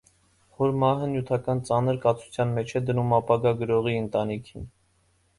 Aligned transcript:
Հոր 0.59 0.71
մահը 0.83 1.09
նյութական 1.09 1.59
ծանր 1.67 1.99
կացության 2.05 2.53
մեջ 2.55 2.73
է 2.79 2.81
դնում 2.87 3.13
ապագա 3.17 3.51
գրողի 3.59 3.93
ընտանիքին։ 4.05 4.65